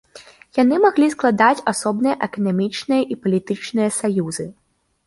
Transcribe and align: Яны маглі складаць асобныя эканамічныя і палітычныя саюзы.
Яны 0.59 0.79
маглі 0.85 1.09
складаць 1.15 1.65
асобныя 1.73 2.15
эканамічныя 2.29 3.01
і 3.13 3.23
палітычныя 3.23 3.89
саюзы. 4.01 4.53